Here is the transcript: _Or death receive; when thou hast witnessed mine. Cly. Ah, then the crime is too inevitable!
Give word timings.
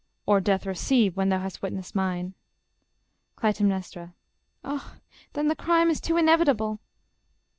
_Or 0.25 0.41
death 0.41 0.65
receive; 0.65 1.15
when 1.15 1.29
thou 1.29 1.37
hast 1.41 1.61
witnessed 1.61 1.93
mine. 1.93 2.33
Cly. 3.35 3.53
Ah, 4.63 4.95
then 5.33 5.47
the 5.47 5.55
crime 5.55 5.91
is 5.91 6.01
too 6.01 6.17
inevitable! 6.17 6.79